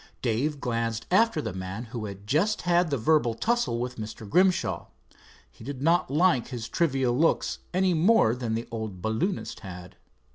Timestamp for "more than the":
7.93-8.67